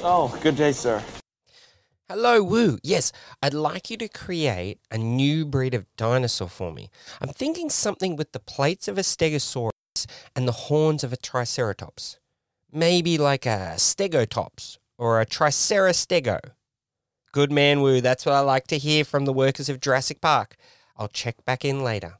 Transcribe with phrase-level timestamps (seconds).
[0.00, 1.02] Oh, good day, sir.
[2.08, 2.78] Hello, Wu.
[2.84, 3.10] Yes,
[3.42, 6.88] I'd like you to create a new breed of dinosaur for me.
[7.20, 9.72] I'm thinking something with the plates of a stegosaurus
[10.36, 12.18] and the horns of a triceratops.
[12.72, 16.38] Maybe like a stegotops or a tricerastego.
[17.32, 18.00] Good man, Wu.
[18.00, 20.56] That's what I like to hear from the workers of Jurassic Park.
[20.96, 22.14] I'll check back in later.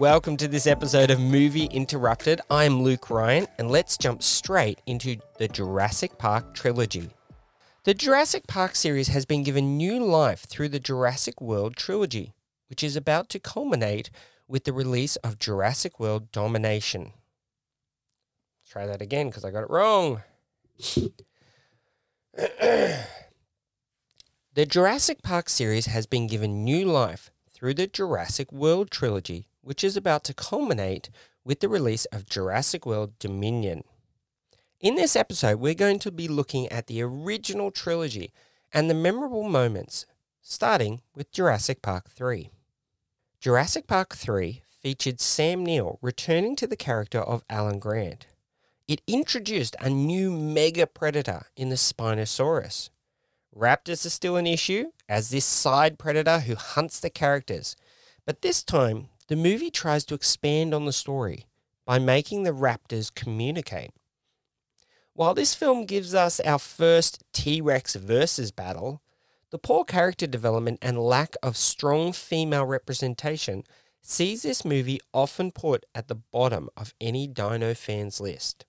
[0.00, 2.40] Welcome to this episode of Movie Interrupted.
[2.48, 7.10] I'm Luke Ryan, and let's jump straight into the Jurassic Park trilogy.
[7.84, 12.32] The Jurassic Park series has been given new life through the Jurassic World trilogy,
[12.70, 14.08] which is about to culminate
[14.48, 17.12] with the release of Jurassic World Domination.
[18.66, 20.22] Try that again because I got it wrong.
[22.38, 23.04] the
[24.66, 29.94] Jurassic Park series has been given new life through the Jurassic World trilogy, which is
[29.94, 31.10] about to culminate
[31.44, 33.84] with the release of Jurassic World Dominion.
[34.80, 38.32] In this episode, we're going to be looking at the original trilogy
[38.72, 40.06] and the memorable moments,
[40.40, 42.48] starting with Jurassic Park 3.
[43.40, 48.26] Jurassic Park 3 featured Sam Neill returning to the character of Alan Grant.
[48.88, 52.88] It introduced a new mega predator in the Spinosaurus.
[53.56, 57.76] Raptors are still an issue as this side predator who hunts the characters,
[58.24, 61.46] but this time the movie tries to expand on the story
[61.84, 63.90] by making the raptors communicate.
[65.14, 69.02] While this film gives us our first T Rex versus battle,
[69.50, 73.64] the poor character development and lack of strong female representation
[74.00, 78.64] sees this movie often put at the bottom of any dino fan's list.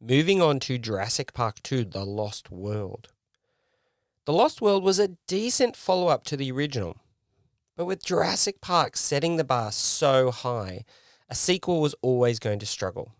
[0.00, 3.08] Moving on to Jurassic Park 2 The Lost World.
[4.26, 6.98] The Lost World was a decent follow up to the original,
[7.78, 10.84] but with Jurassic Park setting the bar so high,
[11.30, 13.14] a sequel was always going to struggle.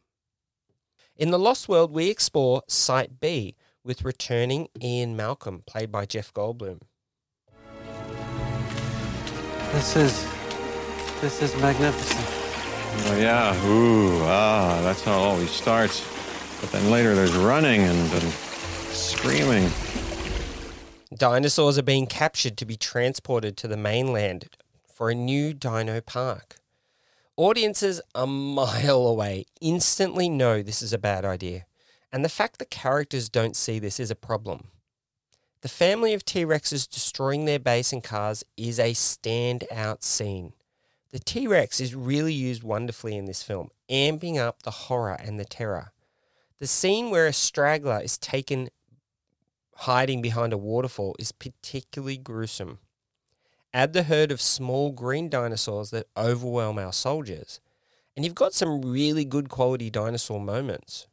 [1.17, 6.31] In The Lost World, we explore Site B with returning Ian Malcolm, played by Jeff
[6.35, 6.83] Goldblum.
[9.73, 10.27] This is.
[11.23, 12.27] This is magnificent.
[13.09, 13.67] Oh, yeah.
[13.67, 16.05] Ooh, ah, that's how it always starts.
[16.61, 18.33] But then later there's running and, and
[18.93, 19.71] screaming.
[21.15, 24.49] Dinosaurs are being captured to be transported to the mainland
[24.93, 26.57] for a new dino park.
[27.37, 31.67] Audiences a mile away instantly know this is a bad idea,
[32.11, 34.69] and the fact that characters don't see this is a problem.
[35.61, 40.55] The family of T Rexes destroying their base and cars is a standout scene.
[41.11, 45.39] The T Rex is really used wonderfully in this film, amping up the horror and
[45.39, 45.93] the terror.
[46.59, 48.71] The scene where a straggler is taken
[49.75, 52.79] hiding behind a waterfall is particularly gruesome.
[53.75, 57.61] Add the herd of small green dinosaurs that overwhelm our soldiers,
[58.17, 61.09] and you've got some really good quality dinosaur moments.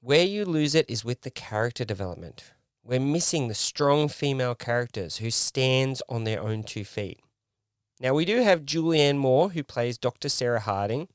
[0.00, 2.52] Where you lose it is with the character development.
[2.82, 7.20] We're missing the strong female characters who stands on their own two feet.
[8.00, 10.28] Now we do have Julianne Moore who plays Dr.
[10.28, 11.08] Sarah Harding,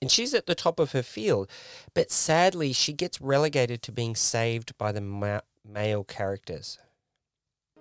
[0.00, 1.48] and she's at the top of her field,
[1.94, 6.78] but sadly she gets relegated to being saved by the ma- male characters.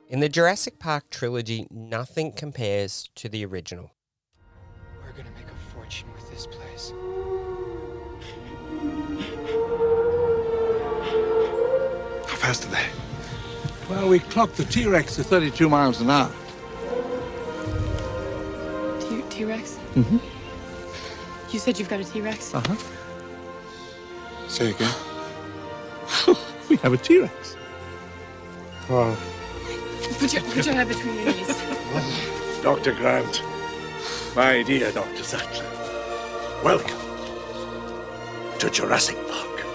[0.07, 3.91] In the Jurassic Park trilogy, nothing compares to the original.
[5.03, 6.93] We're gonna make a fortune with this place.
[12.27, 12.85] How fast are they?
[13.89, 16.31] Well, we clocked the T-Rex to 32 miles an hour.
[18.99, 19.77] T- T-Rex?
[19.95, 20.17] Mm-hmm.
[21.51, 22.53] You said you've got a T-Rex?
[22.53, 22.75] Uh-huh.
[24.47, 24.93] Say again.
[26.69, 27.57] We have a T-Rex.
[28.87, 29.17] Wow.
[30.19, 31.47] Put your, put your head between your knees.
[32.61, 32.93] Dr.
[32.93, 33.41] Grant.
[34.35, 35.23] My dear Dr.
[35.23, 35.65] Sattler.
[36.63, 36.95] Welcome
[38.59, 39.65] to Jurassic Park.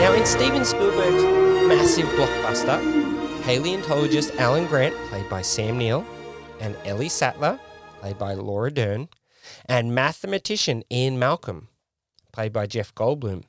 [0.00, 6.04] Now, in Steven Spielberg's massive blockbuster, paleontologist Alan Grant, played by Sam Neill,
[6.60, 7.58] and Ellie Sattler,
[8.00, 9.08] played by Laura Dern,
[9.64, 11.68] and mathematician Ian Malcolm,
[12.32, 13.42] played by Jeff Goldblum,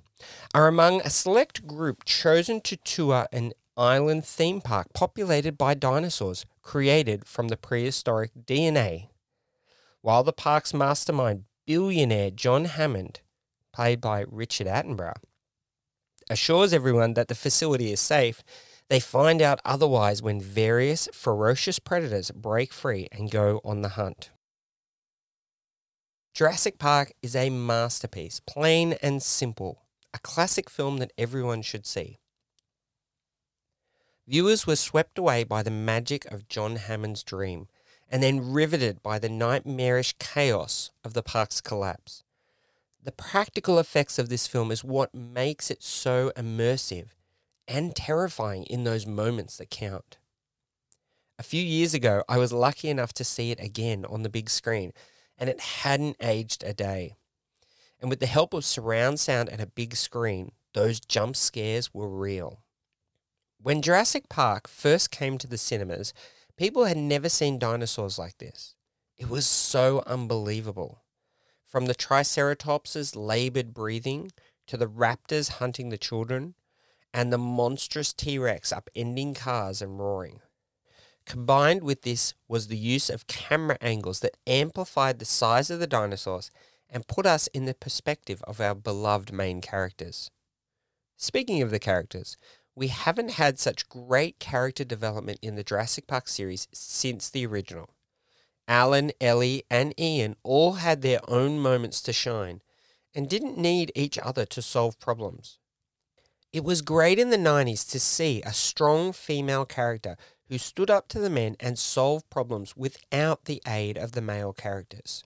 [0.56, 6.44] are among a select group chosen to tour an island theme park populated by dinosaurs
[6.64, 9.10] created from the prehistoric DNA.
[10.02, 13.22] While the park's mastermind, billionaire John Hammond,
[13.72, 15.22] played by Richard Attenborough,
[16.30, 18.44] assures everyone that the facility is safe,
[18.90, 24.32] they find out otherwise when various ferocious predators break free and go on the hunt.
[26.34, 29.84] Jurassic Park is a masterpiece, plain and simple,
[30.14, 32.20] a classic film that everyone should see.
[34.28, 37.68] Viewers were swept away by the magic of John Hammond's dream
[38.10, 42.24] and then riveted by the nightmarish chaos of the park's collapse.
[43.08, 47.12] The practical effects of this film is what makes it so immersive
[47.66, 50.18] and terrifying in those moments that count.
[51.40, 54.50] A few years ago, I was lucky enough to see it again on the big
[54.50, 54.92] screen,
[55.38, 57.16] and it hadn't aged a day.
[58.02, 62.10] And with the help of surround sound and a big screen, those jump scares were
[62.10, 62.62] real.
[63.58, 66.14] When Jurassic Park first came to the cinemas,
[66.58, 68.76] people had never seen dinosaurs like this.
[69.16, 71.04] It was so unbelievable.
[71.68, 74.32] From the Triceratops' labored breathing
[74.68, 76.56] to the raptors hunting the children,
[77.14, 80.40] and the monstrous T Rex upending cars and roaring.
[81.26, 85.88] Combined with this was the use of camera angles that amplified the size of the
[85.88, 86.52] dinosaurs
[86.90, 90.32] and put us in the perspective of our beloved main characters.
[91.18, 92.38] Speaking of the characters,
[92.76, 97.90] we haven't had such great character development in the Jurassic Park series since the original.
[98.68, 102.62] Alan, Ellie, and Ian all had their own moments to shine
[103.16, 105.58] and didn't need each other to solve problems.
[106.52, 110.18] It was great in the 90s to see a strong female character
[110.48, 114.54] who stood up to the men and solved problems without the aid of the male
[114.54, 115.24] characters.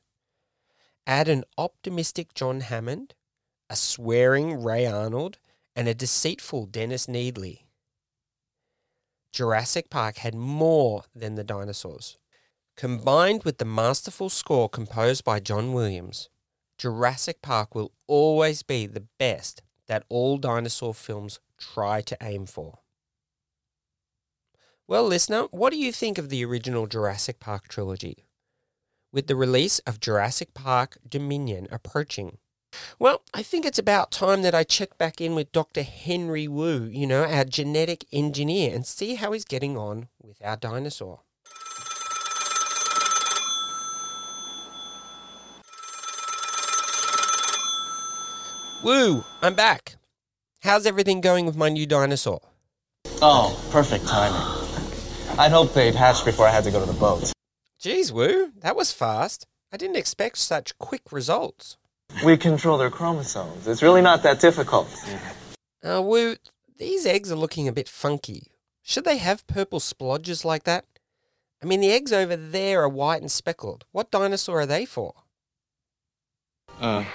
[1.06, 3.14] Add an optimistic John Hammond,
[3.70, 5.38] a swearing Ray Arnold,
[5.76, 7.64] and a deceitful Dennis Nedry.
[9.32, 12.18] Jurassic Park had more than the dinosaurs.
[12.78, 16.30] Combined with the masterful score composed by John Williams,
[16.78, 22.80] Jurassic Park will always be the best that all dinosaur films try to aim for.
[24.88, 28.26] Well, listener, what do you think of the original Jurassic Park trilogy?
[29.14, 32.38] With the release of Jurassic Park Dominion approaching,
[33.00, 35.84] well, I think it's about time that I check back in with Dr.
[35.84, 40.56] Henry Wu, you know, our genetic engineer, and see how he's getting on with our
[40.58, 41.22] dinosaur.
[48.84, 49.98] Wu, I'm back.
[50.62, 52.42] How's everything going with my new dinosaur?
[53.22, 54.42] Oh, perfect timing.
[55.38, 57.32] I'd hoped they'd hatch before I had to go to the boat.
[57.80, 59.46] Geez, Wu, that was fast.
[59.72, 61.78] I didn't expect such quick results.
[62.26, 63.68] We control their chromosomes.
[63.68, 64.90] It's really not that difficult.
[65.84, 66.38] Uh, Wu,
[66.80, 68.48] these eggs are looking a bit funky.
[68.82, 70.86] Should they have purple splodges like that?
[71.62, 73.86] I mean, the eggs over there are white and speckled.
[73.92, 75.14] What dinosaur are they for?
[76.80, 77.06] Uh,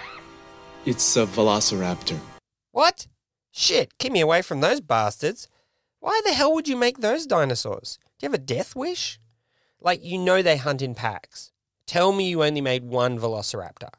[0.87, 2.19] it's a velociraptor.
[2.71, 3.09] What?
[3.51, 5.49] Shit, keep me away from those bastards.
[5.99, 7.99] Why the hell would you make those dinosaurs?
[8.19, 9.19] Do you have a death wish?
[9.81, 11.53] Like, you know they hunt in packs.
[11.87, 13.91] Tell me you only made one velociraptor.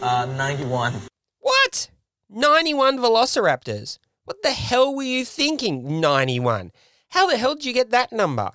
[0.00, 0.94] Uh, 91.
[1.40, 1.90] What?
[2.28, 3.98] 91 velociraptors?
[4.24, 6.72] What the hell were you thinking, 91?
[7.10, 8.52] How the hell did you get that number?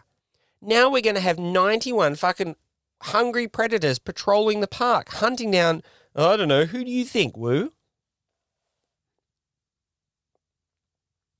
[0.61, 2.55] Now we're going to have 91 fucking
[3.03, 5.83] hungry predators patrolling the park, hunting down,
[6.15, 7.73] I don't know, who do you think, Wu?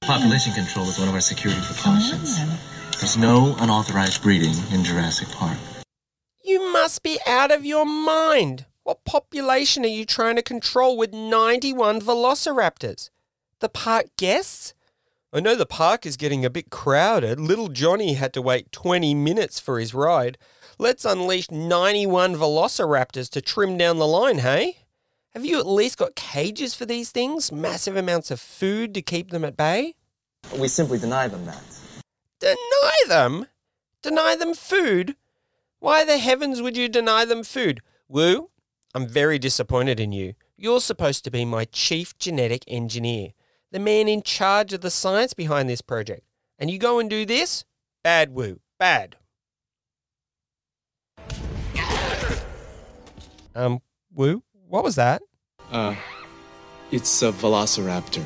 [0.02, 2.38] Population control is one of our security precautions.
[3.00, 5.58] There's no unauthorized breeding in Jurassic Park.
[6.44, 8.66] You must be out of your mind.
[8.84, 13.10] What population are you trying to control with 91 velociraptors?
[13.62, 14.74] The park guests?
[15.32, 17.40] I know the park is getting a bit crowded.
[17.40, 20.38] Little Johnny had to wait 20 minutes for his ride.
[20.80, 24.78] Let's unleash 91 velociraptors to trim down the line, hey?
[25.34, 27.52] Have you at least got cages for these things?
[27.52, 29.96] Massive amounts of food to keep them at bay?
[30.58, 31.64] We simply deny them that.
[32.40, 33.46] Deny them?
[34.02, 35.16] Deny them food?
[35.80, 37.82] Why the heavens would you deny them food?
[38.08, 38.50] Wu,
[38.96, 40.34] I'm very disappointed in you.
[40.58, 43.34] You're supposed to be my chief genetic engineer,
[43.72, 46.24] the man in charge of the science behind this project.
[46.58, 47.64] And you go and do this?
[48.04, 48.60] Bad, Wu.
[48.80, 49.18] Bad.
[53.56, 53.82] Um,
[54.14, 55.22] Wu, what was that?
[55.72, 55.96] Uh,
[56.92, 58.26] it's a velociraptor.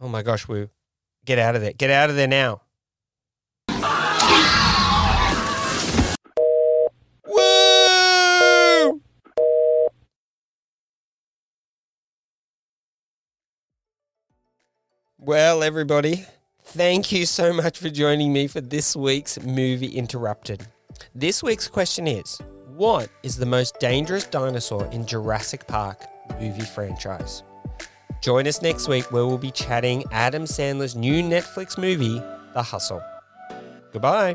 [0.00, 0.68] Oh my gosh, Wu.
[1.24, 1.72] Get out of there.
[1.72, 2.62] Get out of there now.
[7.26, 9.00] Wu!
[15.18, 16.24] Well, everybody,
[16.62, 20.66] thank you so much for joining me for this week's Movie Interrupted.
[21.14, 22.40] This week's question is
[22.80, 26.02] What is the most dangerous dinosaur in Jurassic Park
[26.40, 27.42] movie franchise?
[28.22, 32.22] Join us next week where we'll be chatting Adam Sandler's new Netflix movie,
[32.54, 33.02] The Hustle.
[33.92, 34.34] Goodbye.